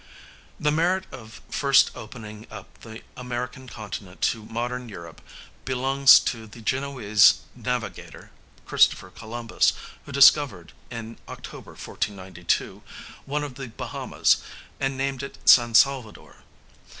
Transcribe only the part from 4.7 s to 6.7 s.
Europe belongs to the